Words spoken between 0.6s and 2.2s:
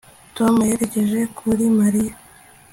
yerekeje kuri Mariya